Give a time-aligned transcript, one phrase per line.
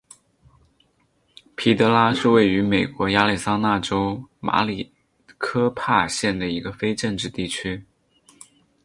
[1.55, 4.91] 皮德拉是位于美国亚利桑那州马里
[5.37, 7.85] 科帕县的一个非建制地区。